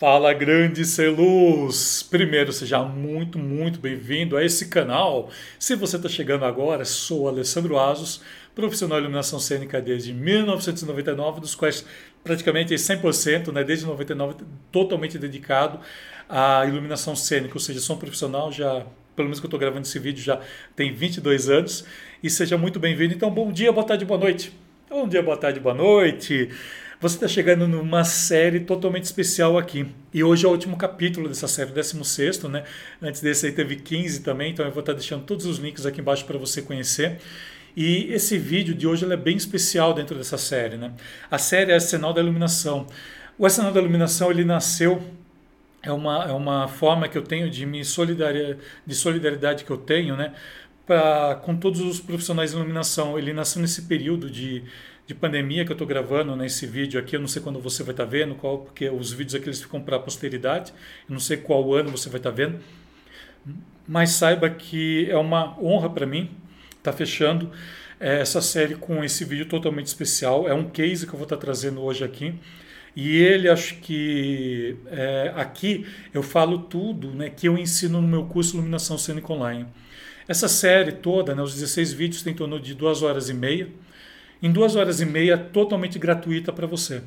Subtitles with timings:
[0.00, 2.02] Fala grande Celuz!
[2.02, 5.28] Primeiro, seja muito, muito bem-vindo a esse canal.
[5.58, 8.22] Se você está chegando agora, sou Alessandro Asos,
[8.54, 11.84] profissional de iluminação cênica desde 1999, dos quais
[12.24, 14.36] praticamente 100%, né, desde 99,
[14.72, 15.78] totalmente dedicado
[16.26, 19.82] à iluminação cênica, ou seja, sou um profissional já, pelo menos que eu estou gravando
[19.82, 20.40] esse vídeo, já
[20.74, 21.84] tem 22 anos.
[22.22, 23.12] E seja muito bem-vindo.
[23.12, 24.50] Então, bom dia, boa tarde, boa noite.
[24.88, 26.48] Bom dia, boa tarde, boa noite.
[27.00, 29.86] Você está chegando numa série totalmente especial aqui.
[30.12, 32.62] E hoje é o último capítulo dessa série, 16, né?
[33.00, 36.02] Antes desse aí teve 15 também, então eu vou estar deixando todos os links aqui
[36.02, 37.18] embaixo para você conhecer.
[37.74, 40.92] E esse vídeo de hoje é bem especial dentro dessa série, né?
[41.30, 42.86] A série é Arsenal da Iluminação.
[43.38, 45.02] O Arsenal da Iluminação ele nasceu
[45.82, 49.78] é uma, é uma forma que eu tenho de me solidariedade, de solidariedade que eu
[49.78, 50.34] tenho, né,
[50.84, 53.18] pra, com todos os profissionais de iluminação.
[53.18, 54.62] Ele nasceu nesse período de,
[55.10, 57.16] de pandemia que eu estou gravando nesse vídeo aqui.
[57.16, 59.60] Eu não sei quando você vai estar tá vendo, qual, porque os vídeos aqui eles
[59.60, 60.72] ficam para a posteridade.
[61.08, 62.60] Eu não sei qual ano você vai estar tá vendo.
[63.88, 66.30] Mas saiba que é uma honra para mim
[66.78, 67.50] estar tá fechando
[67.98, 70.48] é, essa série com esse vídeo totalmente especial.
[70.48, 72.32] É um case que eu vou estar tá trazendo hoje aqui.
[72.94, 78.26] E ele, acho que é, aqui eu falo tudo né, que eu ensino no meu
[78.26, 79.66] curso Iluminação Cênica Online.
[80.28, 83.68] Essa série toda, né, os 16 vídeos, tem em torno de duas horas e meia
[84.42, 87.02] em duas horas e meia totalmente gratuita para você.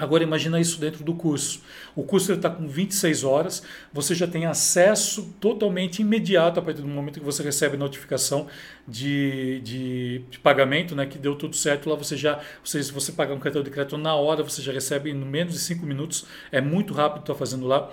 [0.00, 1.60] Agora imagina isso dentro do curso.
[1.94, 6.88] O curso está com 26 horas, você já tem acesso totalmente imediato a partir do
[6.88, 8.46] momento que você recebe notificação
[8.88, 11.90] de, de, de pagamento, né, que deu tudo certo.
[11.90, 14.72] Lá você já, você, se você pagar um cartão de crédito na hora, você já
[14.72, 16.24] recebe em menos de 5 minutos.
[16.50, 17.90] É muito rápido estar fazendo lá.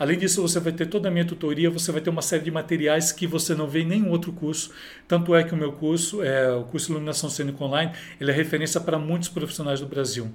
[0.00, 2.50] Além disso, você vai ter toda a minha tutoria, você vai ter uma série de
[2.50, 4.72] materiais que você não vê em nenhum outro curso.
[5.06, 8.80] Tanto é que o meu curso, é, o curso Iluminação Cênica Online, ele é referência
[8.80, 10.32] para muitos profissionais do Brasil.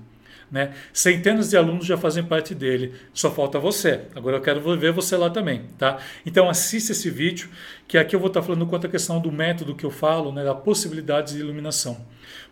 [0.51, 0.71] Né?
[0.93, 4.01] Centenas de alunos já fazem parte dele, só falta você.
[4.15, 5.97] Agora eu quero ver você lá também, tá?
[6.23, 7.49] Então assista esse vídeo,
[7.87, 10.43] que aqui eu vou estar falando quanto à questão do método que eu falo, né,
[10.43, 12.05] da possibilidades de iluminação.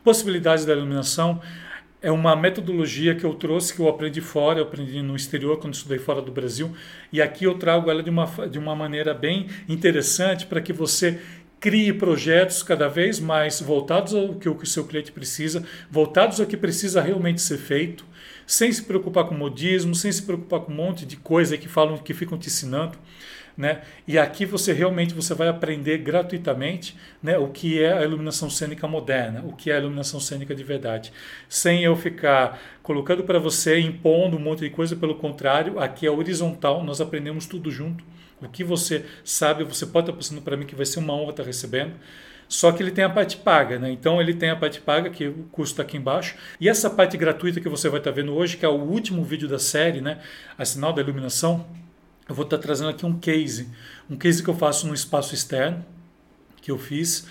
[0.04, 1.40] Possibilidades da iluminação
[2.04, 5.74] é uma metodologia que eu trouxe, que eu aprendi fora, eu aprendi no exterior quando
[5.74, 6.74] estudei fora do Brasil,
[7.14, 11.22] e aqui eu trago ela de uma, de uma maneira bem interessante para que você
[11.62, 16.58] crie projetos cada vez mais voltados ao que o seu cliente precisa, voltados ao que
[16.58, 18.06] precisa realmente ser feito,
[18.46, 21.98] sem se preocupar com modismo, sem se preocupar com um monte de coisa que falam
[21.98, 22.98] que ficam te ensinando.
[23.56, 23.82] Né?
[24.08, 28.88] E aqui você realmente você vai aprender gratuitamente né, o que é a iluminação cênica
[28.88, 31.14] moderna, o que é a iluminação cênica de verdade,
[31.48, 36.10] sem eu ficar colocando para você, impondo um monte de coisa, pelo contrário, aqui é
[36.10, 38.04] horizontal, nós aprendemos tudo junto.
[38.42, 41.30] O que você sabe, você pode estar passando para mim que vai ser uma honra
[41.30, 41.94] estar recebendo.
[42.48, 43.90] Só que ele tem a parte paga, né?
[43.92, 46.36] Então ele tem a parte paga, que o custo está aqui embaixo.
[46.60, 49.48] E essa parte gratuita que você vai estar vendo hoje, que é o último vídeo
[49.48, 50.20] da série, né?
[50.58, 51.66] A sinal da iluminação,
[52.28, 53.70] eu vou estar trazendo aqui um case,
[54.10, 55.84] um case que eu faço no espaço externo,
[56.62, 57.28] que eu fiz,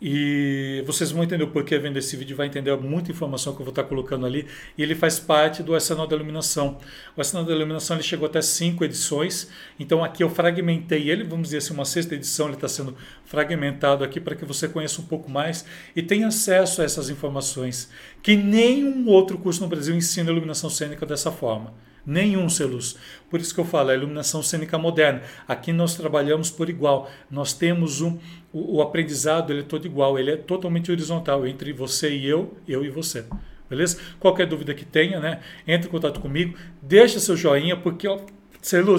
[0.00, 3.64] e vocês vão entender o porquê vendo esse vídeo, vai entender muita informação que eu
[3.64, 4.46] vou estar colocando ali.
[4.76, 6.78] E ele faz parte do Arsenal da Iluminação.
[7.16, 9.48] O Arsenal da Iluminação ele chegou até cinco edições,
[9.80, 14.04] então aqui eu fragmentei ele, vamos dizer assim, uma sexta edição, ele está sendo fragmentado
[14.04, 15.64] aqui para que você conheça um pouco mais
[15.94, 17.90] e tenha acesso a essas informações,
[18.22, 21.72] que nenhum outro curso no Brasil ensina iluminação cênica dessa forma.
[22.06, 22.96] Nenhum selus.
[23.28, 25.22] Por isso que eu falo, a iluminação cênica moderna.
[25.48, 27.10] Aqui nós trabalhamos por igual.
[27.30, 28.18] Nós temos um,
[28.52, 32.56] o, o aprendizado, ele é todo igual, ele é totalmente horizontal entre você e eu,
[32.68, 33.24] eu e você.
[33.68, 33.98] Beleza?
[34.20, 35.40] Qualquer dúvida que tenha, né?
[35.66, 38.20] Entre em contato comigo, deixa seu joinha, porque ó,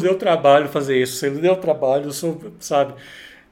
[0.01, 2.93] deu trabalho fazer isso, Celuz, deu trabalho, eu sou, sabe?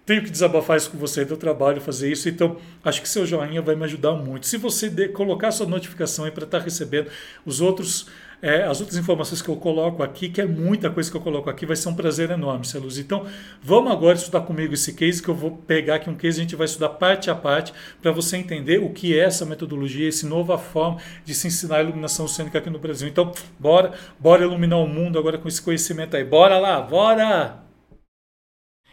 [0.05, 3.61] tenho que desabafar isso com você, deu trabalho fazer isso, então acho que seu joinha
[3.61, 4.45] vai me ajudar muito.
[4.45, 7.09] Se você de, colocar sua notificação aí para estar tá recebendo
[7.43, 8.07] os outros
[8.45, 11.49] é, as outras informações que eu coloco aqui, que é muita coisa que eu coloco
[11.49, 12.99] aqui, vai ser um prazer enorme, Celuz.
[12.99, 13.25] Então,
[13.59, 16.55] vamos agora estudar comigo esse case, que eu vou pegar aqui um case, a gente
[16.55, 20.59] vai estudar parte a parte, para você entender o que é essa metodologia, essa nova
[20.59, 23.07] forma de se ensinar a iluminação cênica aqui no Brasil.
[23.07, 26.23] Então, bora, bora iluminar o mundo agora com esse conhecimento aí.
[26.23, 27.63] Bora lá, bora!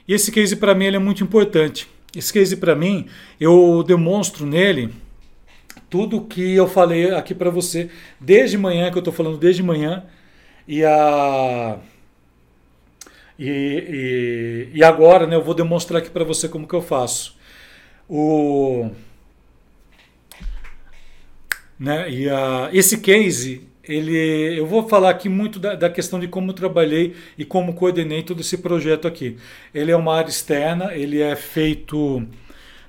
[0.09, 1.87] E esse case para mim ele é muito importante.
[2.17, 3.07] Esse case para mim,
[3.39, 4.95] eu demonstro nele
[5.93, 10.07] tudo que eu falei aqui para você desde manhã, que eu estou falando desde manhã,
[10.67, 11.79] e, a,
[13.39, 17.37] e, e, e, agora né, eu vou demonstrar aqui para você como que eu faço.
[18.09, 18.91] O,
[21.79, 26.27] né, e a, esse case, ele, eu vou falar aqui muito da, da questão de
[26.27, 29.37] como trabalhei e como coordenei todo esse projeto aqui.
[29.75, 32.27] Ele é uma área externa, ele é feito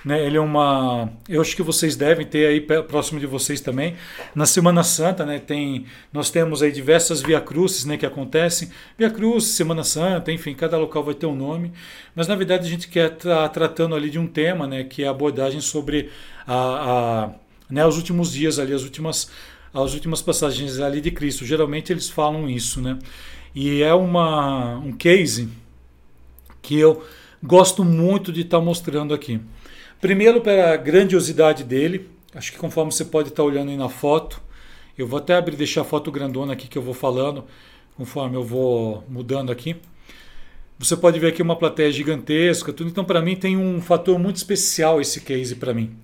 [0.04, 0.26] Né?
[0.26, 1.10] Ele é uma.
[1.30, 3.96] Eu acho que vocês devem ter aí próximo de vocês também.
[4.36, 5.40] Na Semana Santa, né?
[5.40, 8.70] Tem, nós temos aí diversas Via Crucis né, que acontecem.
[8.98, 11.72] Via Cruz, Semana Santa, enfim, cada local vai ter um nome.
[12.14, 14.84] Mas na verdade a gente quer estar tá tratando ali de um tema, né?
[14.84, 16.10] Que é a abordagem sobre
[16.46, 17.30] a, a
[17.70, 19.32] né, os últimos dias ali, as últimas,
[19.74, 21.46] as últimas passagens ali de Cristo.
[21.46, 23.00] Geralmente eles falam isso, né?
[23.56, 25.48] E é uma, um case
[26.62, 27.06] que eu
[27.42, 29.40] gosto muito de estar tá mostrando aqui.
[30.04, 34.42] Primeiro, pela grandiosidade dele, acho que conforme você pode estar olhando aí na foto,
[34.98, 37.46] eu vou até abrir deixar a foto grandona aqui que eu vou falando,
[37.96, 39.78] conforme eu vou mudando aqui.
[40.78, 42.90] Você pode ver aqui uma plateia gigantesca, tudo.
[42.90, 45.96] Então, para mim, tem um fator muito especial esse case para mim.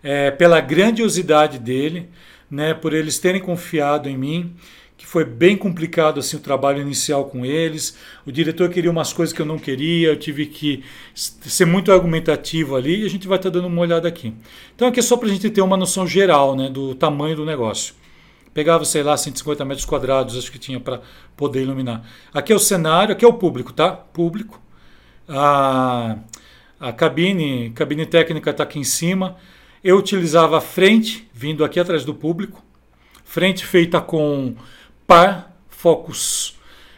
[0.00, 2.08] É, pela grandiosidade dele,
[2.48, 4.54] né, por eles terem confiado em mim
[4.96, 7.96] que foi bem complicado assim o trabalho inicial com eles.
[8.24, 12.76] O diretor queria umas coisas que eu não queria, eu tive que ser muito argumentativo
[12.76, 14.32] ali e a gente vai estar tá dando uma olhada aqui.
[14.74, 17.44] Então aqui é só para a gente ter uma noção geral né, do tamanho do
[17.44, 17.94] negócio.
[18.54, 21.00] Pegava, sei lá, 150 metros quadrados, acho que tinha para
[21.36, 22.08] poder iluminar.
[22.32, 23.90] Aqui é o cenário, aqui é o público, tá?
[23.90, 24.62] Público.
[25.28, 26.18] A,
[26.78, 29.36] a cabine, cabine técnica está aqui em cima.
[29.82, 32.62] Eu utilizava a frente, vindo aqui atrás do público.
[33.24, 34.54] Frente feita com
[35.06, 36.56] par focus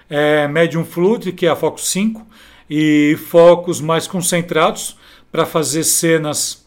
[0.09, 2.27] é, medium fluid, que é a focus 5,
[2.69, 4.97] e focos mais concentrados
[5.31, 6.65] para fazer cenas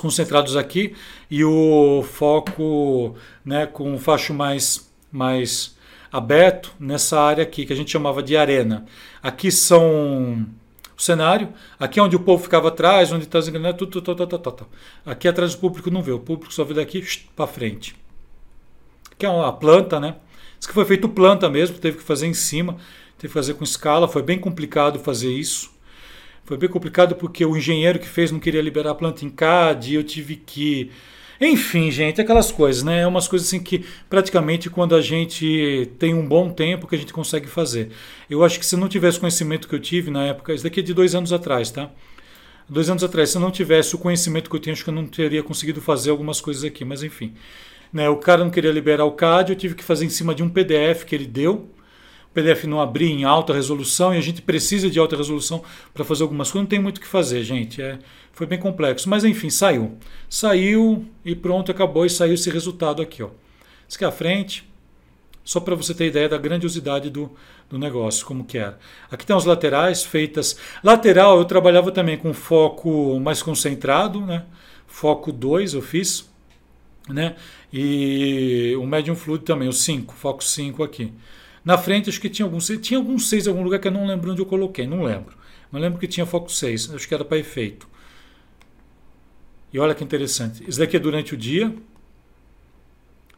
[0.00, 0.94] concentrados aqui
[1.30, 3.14] e o foco
[3.44, 5.76] né, com o facho mais, mais
[6.10, 8.86] aberto nessa área aqui que a gente chamava de arena.
[9.22, 10.46] Aqui são
[10.96, 14.38] o cenário, aqui é onde o povo ficava atrás, onde está engrenagens, tudo, tudo, tudo,
[14.38, 14.68] tudo, tudo.
[15.04, 17.04] Aqui atrás o público não vê, o público só vê daqui
[17.34, 17.94] para frente.
[19.10, 20.16] Aqui é uma planta, né?
[20.62, 22.76] Isso que foi feito planta mesmo, teve que fazer em cima,
[23.18, 25.72] teve que fazer com escala, foi bem complicado fazer isso.
[26.44, 29.96] Foi bem complicado porque o engenheiro que fez não queria liberar a planta em CAD,
[29.96, 30.88] eu tive que.
[31.40, 33.00] Enfim, gente, aquelas coisas, né?
[33.00, 36.98] É umas coisas assim que praticamente quando a gente tem um bom tempo que a
[36.98, 37.90] gente consegue fazer.
[38.30, 40.78] Eu acho que se não tivesse o conhecimento que eu tive na época, isso daqui
[40.78, 41.90] é de dois anos atrás, tá?
[42.68, 44.94] Dois anos atrás, se eu não tivesse o conhecimento que eu tinha, acho que eu
[44.94, 47.34] não teria conseguido fazer algumas coisas aqui, mas enfim.
[47.92, 48.08] Né?
[48.08, 50.48] O cara não queria liberar o CAD, eu tive que fazer em cima de um
[50.48, 51.68] PDF que ele deu.
[52.30, 55.62] O PDF não abria em alta resolução e a gente precisa de alta resolução
[55.92, 56.64] para fazer algumas coisas.
[56.64, 57.82] Não tem muito o que fazer, gente.
[57.82, 57.98] É,
[58.32, 59.08] foi bem complexo.
[59.10, 59.98] Mas enfim, saiu.
[60.30, 63.22] Saiu e pronto, acabou e saiu esse resultado aqui.
[63.22, 63.28] Ó.
[63.86, 64.66] Isso aqui é a frente,
[65.44, 67.30] só para você ter ideia da grandiosidade do,
[67.68, 68.78] do negócio, como que era.
[69.10, 70.56] Aqui tem as laterais feitas.
[70.82, 74.46] Lateral eu trabalhava também com foco mais concentrado, né?
[74.86, 76.31] Foco 2 eu fiz
[77.08, 77.36] né?
[77.72, 81.12] E o Medium Fluid também, o 5, foco 5 aqui.
[81.64, 84.06] Na frente acho que tinha alguns, tinha alguns 6 em algum lugar que eu não
[84.06, 85.36] lembro onde eu coloquei, não lembro.
[85.70, 87.88] Mas lembro que tinha foco 6, acho que era para efeito.
[89.72, 90.62] E olha que interessante.
[90.68, 91.74] Isso daqui é durante o dia.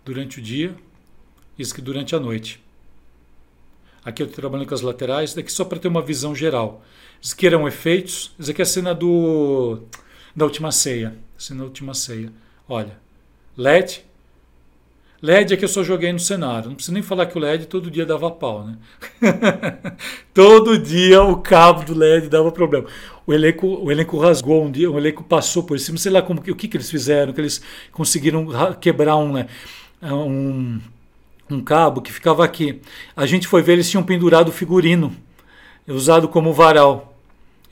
[0.05, 0.75] Durante o dia.
[1.57, 2.61] Isso aqui durante a noite.
[4.05, 5.33] Aqui eu estou trabalhando com as laterais.
[5.33, 6.85] Daqui só para ter uma visão geral.
[7.23, 8.35] Isso aqui eram efeitos.
[8.37, 9.85] Isso aqui é a cena do
[10.35, 11.17] da última ceia.
[11.39, 12.33] Cena da última ceia.
[12.69, 13.04] Olha.
[13.57, 14.05] LED.
[15.23, 16.69] LED é que eu só joguei no cenário.
[16.69, 18.77] Não preciso nem falar que o LED todo dia dava pau, né?
[20.35, 22.87] todo dia o cabo do LED dava problema.
[23.27, 26.41] O elenco, o elenco rasgou um dia, o elenco passou por cima, sei lá como,
[26.41, 28.47] o que, que eles fizeram, que eles conseguiram
[28.79, 29.47] quebrar um, né,
[30.03, 30.79] um,
[31.51, 32.83] um cabo que ficava aqui.
[33.17, 35.17] A gente foi ver, eles tinham pendurado o figurino,
[35.89, 37.19] usado como varal.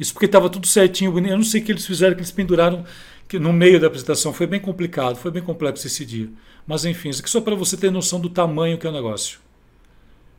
[0.00, 1.14] Isso porque estava tudo certinho.
[1.18, 2.84] Eu não sei o que eles fizeram, que eles penduraram
[3.32, 6.28] que no meio da apresentação foi bem complicado, foi bem complexo esse dia.
[6.66, 9.38] Mas enfim, isso aqui só para você ter noção do tamanho que é o negócio.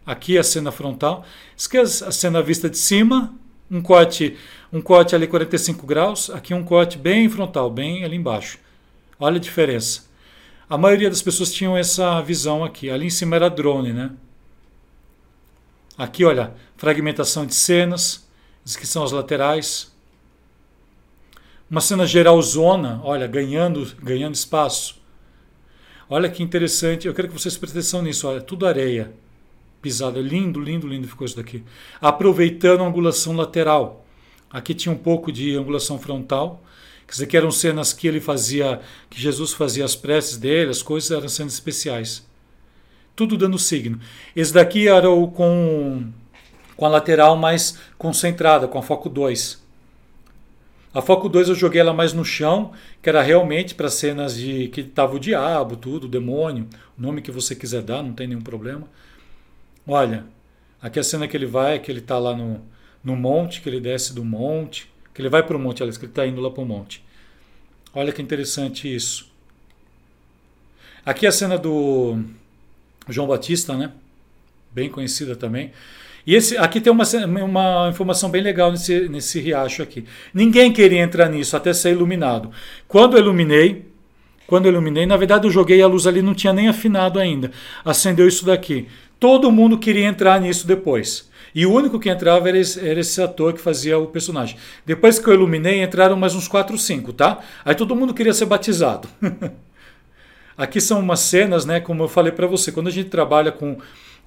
[0.05, 1.25] Aqui é a cena frontal,
[1.73, 3.33] é a cena vista de cima,
[3.71, 4.37] um corte,
[4.71, 8.59] um corte ali 45 graus, aqui um corte bem frontal, bem ali embaixo.
[9.19, 10.03] Olha a diferença.
[10.69, 12.91] A maioria das pessoas tinham essa visão aqui.
[12.91, 14.11] Ali em cima era drone, né?
[15.97, 18.29] Aqui, olha, fragmentação de cenas,
[18.63, 19.91] isso aqui são as laterais.
[21.73, 25.01] Uma cena geral zona, olha, ganhando, ganhando espaço.
[26.07, 29.11] Olha que interessante, eu quero que vocês prestem atenção nisso, olha, tudo areia
[29.81, 31.63] pisada, lindo, lindo, lindo ficou isso daqui.
[31.99, 34.05] Aproveitando a angulação lateral.
[34.51, 36.63] Aqui tinha um pouco de angulação frontal,
[37.07, 40.83] quer dizer que eram cenas que ele fazia, que Jesus fazia as preces dele, as
[40.83, 42.23] coisas eram cenas especiais.
[43.15, 43.99] Tudo dando signo.
[44.35, 46.05] Esse daqui era o com,
[46.77, 49.62] com a lateral mais concentrada, com a foco 2.
[50.93, 52.71] A Foco 2 eu joguei ela mais no chão,
[53.01, 57.21] que era realmente para cenas de que tava o diabo, tudo, o demônio, o nome
[57.21, 58.87] que você quiser dar, não tem nenhum problema.
[59.87, 60.23] Olha,
[60.79, 62.61] aqui a cena que ele vai, que ele está lá no,
[63.03, 66.05] no monte, que ele desce do monte, Que ele vai para o monte, aliás, que
[66.05, 67.03] ele está indo lá para o monte.
[67.93, 69.31] Olha que interessante isso.
[71.05, 72.23] Aqui a cena do
[73.09, 73.91] João Batista, né?
[74.71, 75.71] Bem conhecida também.
[76.25, 77.03] E esse, aqui tem uma,
[77.43, 80.05] uma informação bem legal nesse, nesse riacho aqui.
[80.33, 82.49] Ninguém queria entrar nisso até ser iluminado.
[82.87, 83.85] Quando eu iluminei,
[84.47, 87.51] quando eu iluminei, na verdade eu joguei a luz ali, não tinha nem afinado ainda.
[87.83, 88.87] Acendeu isso daqui.
[89.19, 91.29] Todo mundo queria entrar nisso depois.
[91.55, 94.57] E o único que entrava era esse, era esse, ator que fazia o personagem.
[94.85, 97.39] Depois que eu iluminei, entraram mais uns 4 ou 5, tá?
[97.63, 99.07] Aí todo mundo queria ser batizado.
[100.57, 101.79] Aqui são umas cenas, né?
[101.79, 103.77] Como eu falei para você, quando a gente trabalha com,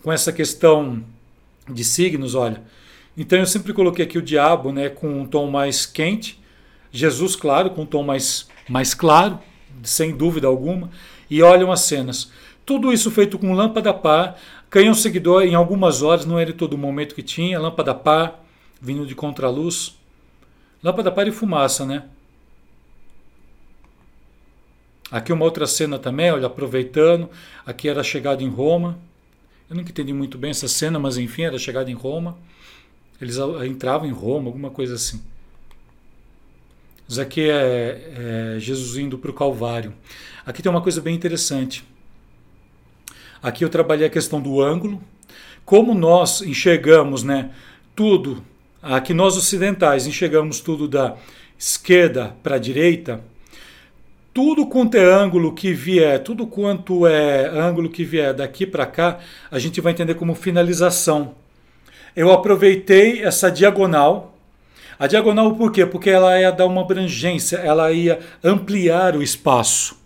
[0.02, 1.02] com essa questão
[1.68, 2.62] de signos, olha.
[3.16, 4.88] Então eu sempre coloquei aqui o diabo, né?
[4.88, 6.40] Com um tom mais quente.
[6.92, 9.38] Jesus, claro, com um tom mais, mais claro,
[9.82, 10.90] sem dúvida alguma.
[11.28, 12.30] E olham as cenas.
[12.64, 14.36] Tudo isso feito com lâmpada par,
[14.68, 18.44] Canhão seguidor em algumas horas, não era todo momento que tinha, lâmpada par,
[18.80, 19.96] vindo de contraluz.
[20.82, 22.04] Lâmpada par e fumaça, né?
[25.10, 27.30] Aqui uma outra cena também, olha, aproveitando.
[27.64, 28.98] Aqui era a chegada em Roma.
[29.68, 32.38] Eu nunca entendi muito bem essa cena, mas enfim, era chegada em Roma.
[33.20, 35.20] Eles entravam em Roma, alguma coisa assim.
[37.08, 39.92] Isso aqui é, é Jesus indo para o Calvário.
[40.44, 41.84] Aqui tem uma coisa bem interessante.
[43.42, 45.02] Aqui eu trabalhei a questão do ângulo,
[45.64, 47.50] como nós enxergamos, né,
[47.94, 48.42] tudo,
[48.82, 51.16] aqui nós ocidentais enxergamos tudo da
[51.58, 53.22] esquerda para a direita,
[54.36, 59.18] tudo quanto é ângulo que vier, tudo quanto é ângulo que vier daqui para cá,
[59.50, 61.34] a gente vai entender como finalização.
[62.14, 64.36] Eu aproveitei essa diagonal.
[64.98, 65.86] A diagonal por quê?
[65.86, 69.96] Porque ela ia dar uma abrangência, ela ia ampliar o espaço.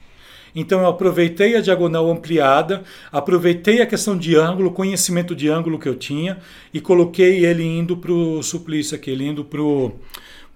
[0.54, 5.88] Então eu aproveitei a diagonal ampliada, aproveitei a questão de ângulo, conhecimento de ângulo que
[5.88, 6.38] eu tinha
[6.72, 9.92] e coloquei ele indo para o suplício aqui, ele indo para o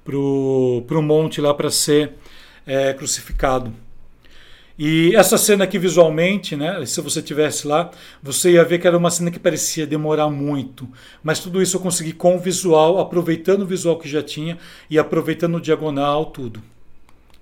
[0.04, 2.12] pro, pro monte lá para ser
[2.66, 3.72] é, crucificado.
[4.76, 8.98] E essa cena aqui visualmente, né, se você tivesse lá, você ia ver que era
[8.98, 10.88] uma cena que parecia demorar muito.
[11.22, 14.58] Mas tudo isso eu consegui com o visual, aproveitando o visual que já tinha
[14.90, 16.60] e aproveitando o diagonal, tudo.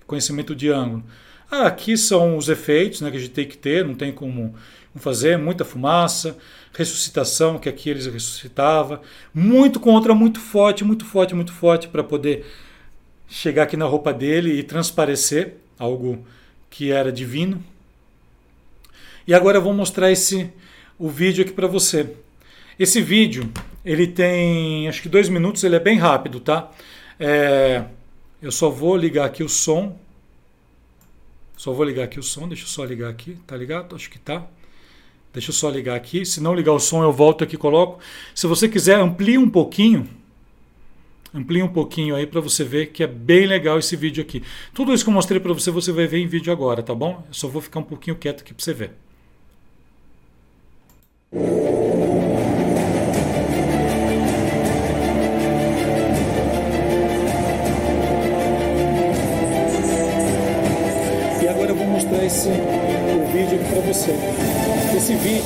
[0.06, 1.02] Conhecimento de ângulo.
[1.50, 4.54] Ah, aqui são os efeitos né, que a gente tem que ter, não tem como
[4.96, 6.36] fazer, muita fumaça,
[6.74, 9.00] ressuscitação, que aqui eles ressuscitava,
[9.32, 12.44] muito contra, muito forte, muito forte, muito forte para poder
[13.28, 16.24] chegar aqui na roupa dele e transparecer algo
[16.70, 17.62] que era divino.
[19.26, 20.50] E agora eu vou mostrar esse
[20.98, 22.14] o vídeo aqui para você.
[22.78, 23.50] Esse vídeo
[23.84, 26.70] ele tem acho que dois minutos, ele é bem rápido, tá?
[27.18, 27.84] É,
[28.40, 29.98] eu só vou ligar aqui o som
[31.62, 33.94] só vou ligar aqui o som, deixa eu só ligar aqui, tá ligado?
[33.94, 34.44] Acho que tá.
[35.32, 36.26] Deixa eu só ligar aqui.
[36.26, 38.00] Se não ligar o som, eu volto aqui e coloco.
[38.34, 40.08] Se você quiser, amplie um pouquinho.
[41.34, 44.42] Amplie um pouquinho aí para você ver que é bem legal esse vídeo aqui.
[44.74, 47.24] Tudo isso que eu mostrei para você, você vai ver em vídeo agora, tá bom?
[47.28, 48.92] Eu só vou ficar um pouquinho quieto aqui para você ver.
[62.32, 64.12] esse o vídeo para você.
[64.96, 65.42] Esse vídeo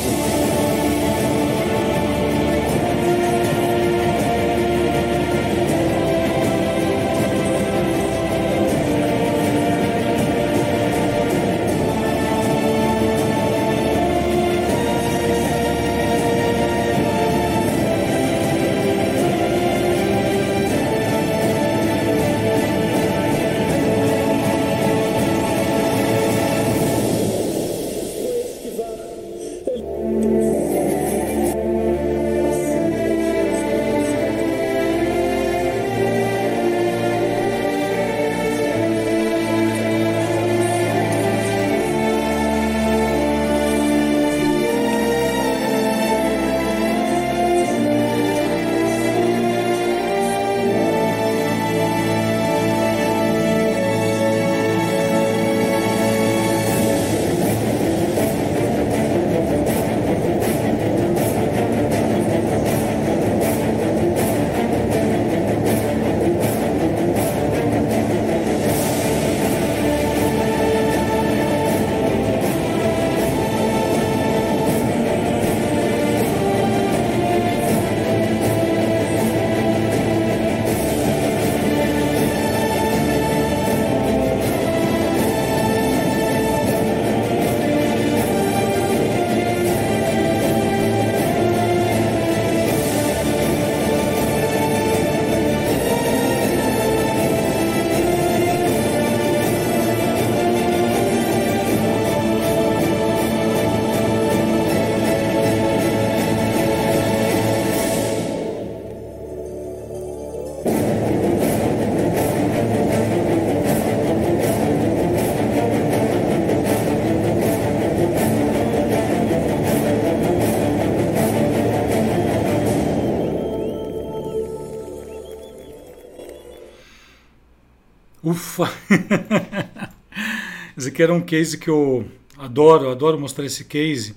[128.26, 128.68] Ufa!
[130.76, 132.04] esse aqui era um case que eu
[132.36, 134.16] adoro, adoro mostrar esse case,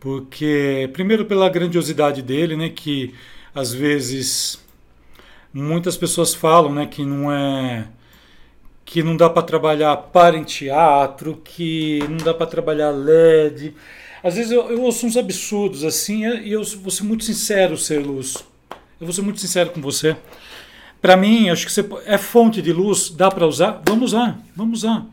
[0.00, 3.12] porque, primeiro, pela grandiosidade dele, né, que
[3.54, 4.64] às vezes
[5.52, 7.86] muitas pessoas falam né, que não é
[8.82, 13.74] que não dá para trabalhar para em teatro, que não dá para trabalhar LED.
[14.22, 17.98] Às vezes eu, eu, ouço uns absurdos assim, e eu vou ser muito sincero, ser
[17.98, 18.42] luz.
[18.98, 20.16] Eu vou ser muito sincero com você.
[21.04, 23.82] Para mim, acho que você, é fonte de luz, dá para usar?
[23.86, 25.04] Vamos usar, vamos usar.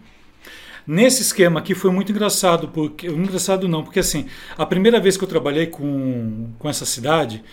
[0.88, 4.26] Nesse esquema aqui foi muito engraçado, porque engraçado não, porque assim,
[4.58, 7.44] a primeira vez que eu trabalhei com, com essa cidade,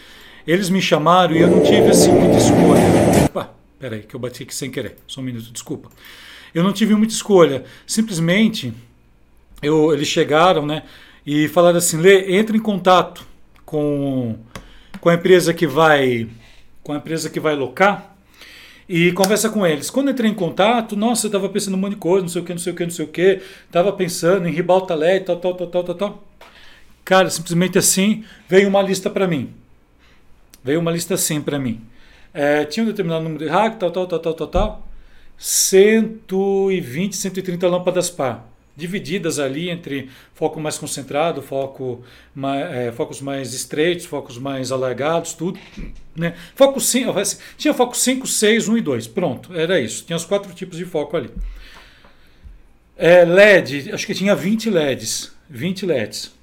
[0.46, 3.26] eles me chamaram e eu não tive assim muita escolha.
[3.26, 4.98] Opa, peraí, que eu bati aqui sem querer.
[5.08, 5.90] Só um minuto, desculpa.
[6.54, 7.64] Eu não tive muita escolha.
[7.88, 8.72] Simplesmente,
[9.60, 10.84] eu, eles chegaram, né?
[11.26, 13.26] E falaram assim: Lê, entre em contato
[13.66, 14.36] com,
[15.00, 16.28] com a empresa que vai
[16.84, 18.16] com a empresa que vai locar
[18.88, 19.90] e conversa com eles.
[19.90, 22.44] Quando entrei em contato, nossa, eu estava pensando um monte de coisa, não sei o
[22.44, 23.42] que, não sei o que, não sei o que.
[23.70, 26.24] Tava pensando em ribalta LED, tal, tal, tal, tal, tal, tal.
[27.04, 29.52] Cara, simplesmente assim, veio uma lista para mim.
[30.64, 31.80] Veio uma lista assim para mim.
[32.32, 34.88] É, tinha um determinado número de rack, tal, tal, tal, tal, tal, tal.
[35.38, 38.48] 120, 130 lâmpadas par,
[38.78, 42.02] divididas ali entre foco mais concentrado, foco
[42.34, 45.58] mais, é, focos mais estreitos, focos mais alargados, tudo.
[46.16, 46.34] Né?
[46.56, 47.12] Foco 5,
[47.56, 49.06] tinha foco 5, 6, 1 e 2.
[49.06, 50.04] Pronto, era isso.
[50.04, 51.30] Tinha os quatro tipos de foco ali.
[52.96, 55.32] É, LED, acho que tinha 20 LEDs.
[55.48, 56.38] 20 LEDs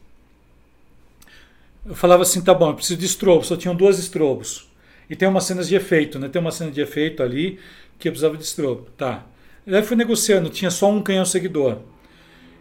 [1.85, 4.67] eu falava assim, tá bom, eu preciso de estrobo, só tinham duas estrobos.
[5.07, 6.27] E tem umas cenas de efeito, né?
[6.27, 7.59] Tem uma cena de efeito ali
[7.99, 8.87] que eu precisava de estrobo.
[8.97, 9.23] Tá.
[9.67, 11.77] Daí fui negociando, tinha só um canhão seguidor.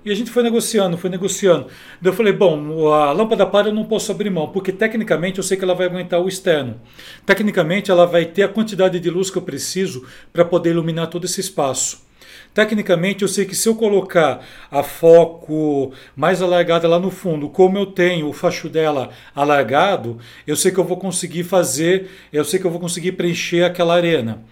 [0.05, 1.69] E a gente foi negociando, foi negociando.
[2.01, 5.45] Daí eu falei, bom, a lâmpada para eu não posso abrir mão, porque tecnicamente eu
[5.45, 6.79] sei que ela vai aguentar o externo.
[7.25, 11.25] Tecnicamente ela vai ter a quantidade de luz que eu preciso para poder iluminar todo
[11.25, 12.05] esse espaço.
[12.53, 17.77] Tecnicamente, eu sei que se eu colocar a foco mais alargada lá no fundo, como
[17.77, 22.61] eu tenho o facho dela alargado, eu sei que eu vou conseguir fazer, eu sei
[22.61, 24.45] que eu vou conseguir preencher aquela arena.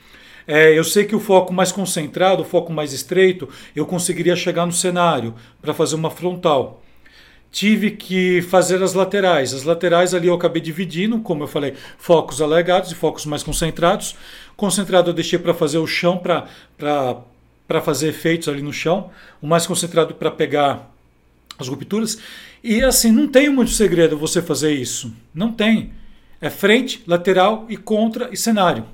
[0.46, 4.66] É, eu sei que o foco mais concentrado, o foco mais estreito, eu conseguiria chegar
[4.66, 6.82] no cenário para fazer uma frontal.
[7.50, 9.52] Tive que fazer as laterais.
[9.52, 14.16] As laterais ali eu acabei dividindo, como eu falei, focos alargados e focos mais concentrados.
[14.56, 19.66] Concentrado eu deixei para fazer o chão, para fazer efeitos ali no chão, o mais
[19.66, 20.90] concentrado para pegar
[21.58, 22.18] as rupturas.
[22.64, 25.12] E assim, não tem muito segredo você fazer isso.
[25.34, 25.92] Não tem.
[26.40, 28.86] É frente, lateral e contra e cenário.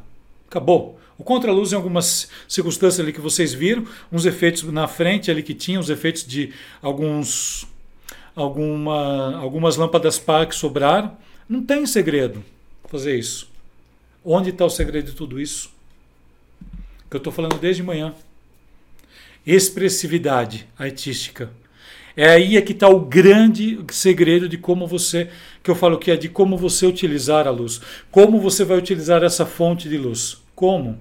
[0.48, 0.97] Acabou.
[1.18, 5.52] O contra-luz em algumas circunstâncias ali que vocês viram, uns efeitos na frente ali que
[5.52, 7.66] tinha, os efeitos de alguns
[8.36, 11.16] alguma, algumas lâmpadas par que sobraram.
[11.48, 12.44] Não tem segredo
[12.88, 13.50] fazer isso.
[14.24, 15.70] Onde está o segredo de tudo isso?
[17.10, 18.14] Que eu estou falando desde manhã
[19.46, 21.50] expressividade artística.
[22.14, 25.30] É aí é que está o grande segredo de como você,
[25.62, 27.80] que eu falo que é de como você utilizar a luz.
[28.10, 30.36] Como você vai utilizar essa fonte de luz.
[30.54, 30.98] Como?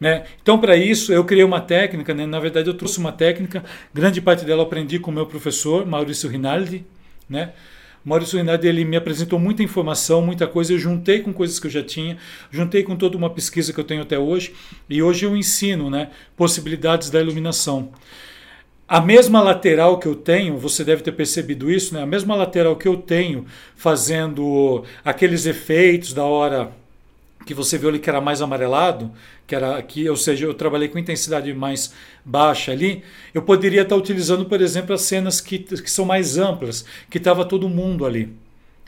[0.00, 0.24] Né?
[0.40, 2.24] Então, para isso, eu criei uma técnica, né?
[2.24, 5.84] na verdade, eu trouxe uma técnica, grande parte dela eu aprendi com o meu professor,
[5.84, 6.84] Maurício Rinaldi,
[7.28, 7.52] né?
[8.04, 11.70] Maurício Rinaldi ele me apresentou muita informação, muita coisa, eu juntei com coisas que eu
[11.70, 12.16] já tinha,
[12.50, 14.54] juntei com toda uma pesquisa que eu tenho até hoje,
[14.88, 17.90] e hoje eu ensino né, possibilidades da iluminação.
[18.86, 22.00] A mesma lateral que eu tenho, você deve ter percebido isso, né?
[22.00, 23.44] A mesma lateral que eu tenho
[23.76, 26.72] fazendo aqueles efeitos da hora
[27.48, 29.10] que você viu ali que era mais amarelado,
[29.46, 33.96] que era aqui, ou seja, eu trabalhei com intensidade mais baixa ali, eu poderia estar
[33.96, 38.36] utilizando, por exemplo, as cenas que, que são mais amplas, que estava todo mundo ali.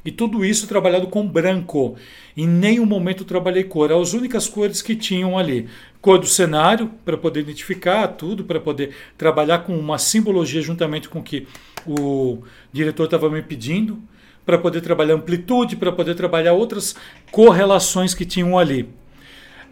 [0.05, 1.97] E tudo isso trabalhado com branco.
[2.37, 3.91] Em nenhum momento trabalhei cor.
[3.93, 5.67] As únicas cores que tinham ali.
[6.03, 11.21] Cor do cenário, para poder identificar tudo, para poder trabalhar com uma simbologia juntamente com
[11.21, 11.47] o que
[11.87, 14.03] o diretor estava me pedindo
[14.45, 16.95] para poder trabalhar amplitude, para poder trabalhar outras
[17.31, 18.89] correlações que tinham ali.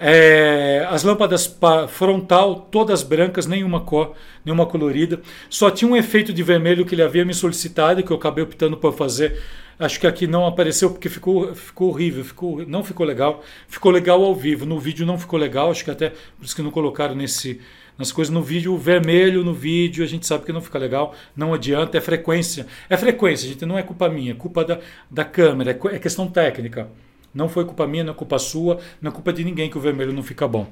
[0.01, 5.21] É, as lâmpadas frontal, todas brancas, nenhuma cor, nenhuma colorida.
[5.51, 8.77] Só tinha um efeito de vermelho que ele havia me solicitado, que eu acabei optando
[8.77, 9.43] por fazer.
[9.79, 13.45] Acho que aqui não apareceu porque ficou, ficou horrível, ficou, não ficou legal.
[13.69, 16.62] Ficou legal ao vivo, no vídeo não ficou legal, acho que até por isso que
[16.62, 17.61] não colocaram nesse,
[17.97, 21.55] nas coisas no vídeo, vermelho no vídeo, a gente sabe que não fica legal, não
[21.55, 22.67] adianta, é frequência.
[22.91, 26.29] É frequência, gente, não é culpa minha, é culpa da, da câmera, é, é questão
[26.29, 26.88] técnica.
[27.33, 29.81] Não foi culpa minha, não é culpa sua, não é culpa de ninguém que o
[29.81, 30.67] vermelho não fica bom.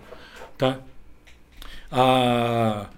[0.58, 0.78] Tá?
[1.90, 2.88] A,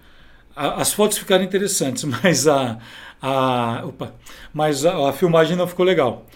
[0.55, 2.79] a, as fotos ficaram interessantes, mas a,
[3.21, 4.15] a, opa,
[4.53, 6.27] mas a, a filmagem não ficou legal.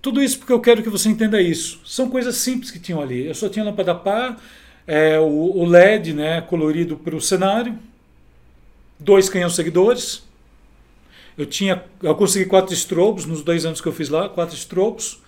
[0.00, 1.80] Tudo isso porque eu quero que você entenda isso.
[1.84, 3.26] São coisas simples que tinham ali.
[3.26, 4.36] Eu só tinha lâmpada pá,
[4.86, 7.78] é, o, o LED né, colorido para o cenário,
[8.98, 10.24] dois canhões seguidores.
[11.38, 15.22] Eu tinha, eu consegui quatro estrobos nos dois anos que eu fiz lá, quatro estrobos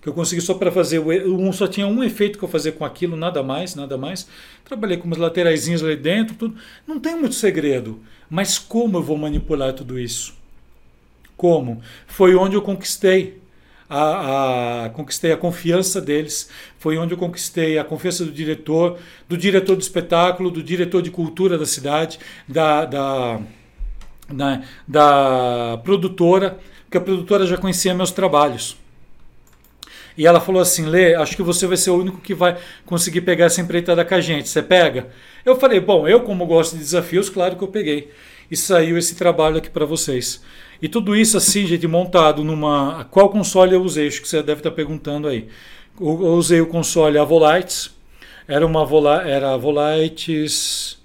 [0.00, 2.84] que eu consegui só para fazer um só tinha um efeito que eu fazia com
[2.84, 4.28] aquilo, nada mais, nada mais.
[4.64, 6.56] Trabalhei com umas lateraisinhas ali dentro, tudo.
[6.86, 8.00] Não tem muito segredo,
[8.30, 10.37] mas como eu vou manipular tudo isso?
[11.38, 11.80] Como?
[12.08, 13.40] Foi onde eu conquistei
[13.88, 18.98] a, a, conquistei a confiança deles, foi onde eu conquistei a confiança do diretor,
[19.28, 23.40] do diretor de espetáculo, do diretor de cultura da cidade, da, da,
[24.28, 28.76] da, da produtora, porque a produtora já conhecia meus trabalhos.
[30.16, 33.20] E ela falou assim: Lê, acho que você vai ser o único que vai conseguir
[33.20, 34.48] pegar essa empreitada com a gente.
[34.48, 35.10] Você pega?
[35.44, 38.10] Eu falei: Bom, eu, como gosto de desafios, claro que eu peguei.
[38.50, 40.42] E saiu esse trabalho aqui para vocês.
[40.80, 43.06] E tudo isso assim, gente, montado numa.
[43.10, 44.08] Qual console eu usei?
[44.08, 45.48] Acho que você deve estar perguntando aí.
[46.00, 47.90] Eu usei o console Avolites.
[48.46, 49.22] Era uma Vola...
[49.28, 50.98] era Volites.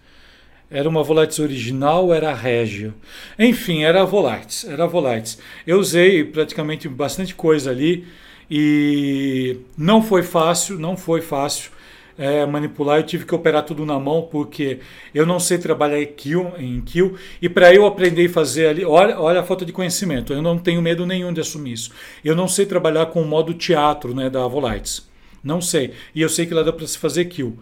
[0.70, 2.94] Era uma Volites original, era Regio.
[3.38, 5.38] Enfim, era Volites, era Volites.
[5.68, 8.08] Eu usei praticamente bastante coisa ali
[8.50, 11.72] e não foi fácil, não foi fácil
[12.18, 14.80] é, manipular, eu tive que operar tudo na mão porque
[15.14, 18.86] eu não sei trabalhar em kill, em kill e para eu aprender e fazer ali,
[18.86, 21.92] olha, olha a falta de conhecimento, eu não tenho medo nenhum de assumir isso.
[22.24, 25.08] Eu não sei trabalhar com o modo teatro né, da Avolites,
[25.44, 27.60] não sei, e eu sei que lá dá para se fazer kill.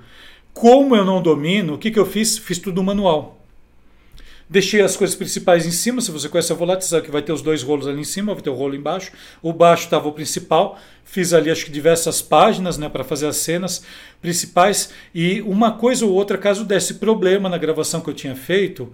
[0.54, 2.38] Como eu não domino, o que, que eu fiz?
[2.38, 3.41] Fiz tudo manual.
[4.52, 6.02] Deixei as coisas principais em cima.
[6.02, 8.34] Se você conhece a Volatil, sabe que vai ter os dois rolos ali em cima,
[8.34, 9.14] vai ter o rolo embaixo.
[9.42, 10.78] O baixo estava o principal.
[11.06, 13.82] Fiz ali, acho que diversas páginas né, para fazer as cenas
[14.22, 14.92] principais.
[15.16, 18.92] E uma coisa ou outra, caso desse problema na gravação que eu tinha feito,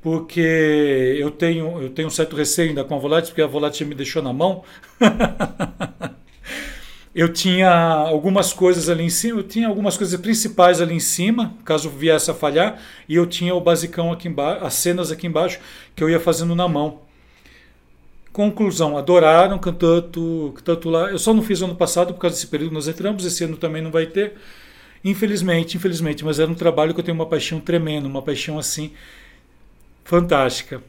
[0.00, 3.88] porque eu tenho, eu tenho um certo receio ainda com a Volatil, porque a Volatil
[3.88, 4.62] me deixou na mão.
[7.14, 11.54] eu tinha algumas coisas ali em cima, eu tinha algumas coisas principais ali em cima,
[11.64, 15.60] caso viesse a falhar, e eu tinha o basicão aqui embaixo, as cenas aqui embaixo
[15.94, 17.00] que eu ia fazendo na mão.
[18.32, 21.10] Conclusão, adoraram, tanto, tanto lá.
[21.10, 23.82] Eu só não fiz ano passado por causa desse período nós entramos, esse ano também
[23.82, 24.34] não vai ter.
[25.04, 28.92] Infelizmente, infelizmente, mas era um trabalho que eu tenho uma paixão tremenda, uma paixão assim
[30.02, 30.82] fantástica.